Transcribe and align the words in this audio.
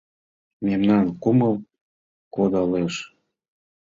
Мемнан 0.65 1.05
кумыл 1.23 1.55
кодалеш. 2.33 2.95